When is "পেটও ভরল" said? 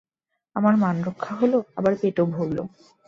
2.01-2.57